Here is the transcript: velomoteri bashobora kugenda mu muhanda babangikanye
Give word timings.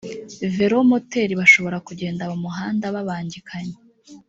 velomoteri 0.57 1.33
bashobora 1.41 1.77
kugenda 1.87 2.23
mu 2.31 2.37
muhanda 2.45 2.85
babangikanye 2.95 3.75